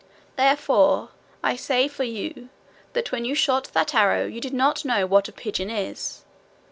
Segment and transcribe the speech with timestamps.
[0.35, 1.09] Therefore
[1.43, 2.49] I say for you
[2.93, 6.23] that when you shot that arrow you did not know what a pigeon is.